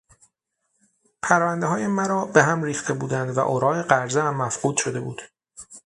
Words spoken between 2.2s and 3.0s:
بههم ریخته